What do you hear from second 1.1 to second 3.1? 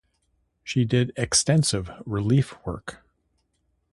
extensive relief work.